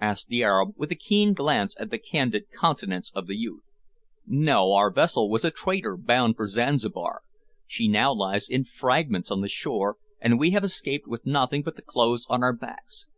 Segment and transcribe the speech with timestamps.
[0.00, 3.72] asked the Arab, with a keen glance at the candid countenance of the youth.
[4.24, 7.22] "No, our vessel was a trader bound for Zanzibar.
[7.66, 11.74] She now lies in fragments on the shore, and we have escaped with nothing but
[11.74, 13.08] the clothes on our backs.